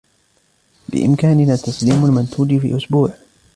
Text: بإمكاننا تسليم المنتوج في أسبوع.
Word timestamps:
بإمكاننا 0.89 1.55
تسليم 1.55 2.05
المنتوج 2.05 2.57
في 2.57 2.77
أسبوع. 2.77 3.09